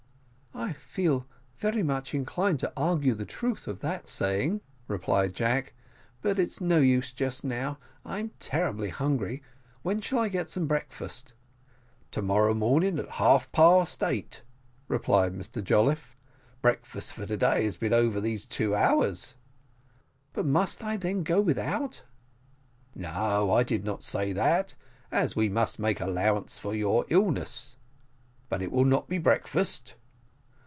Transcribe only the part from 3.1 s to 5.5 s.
the truth of that saying," replied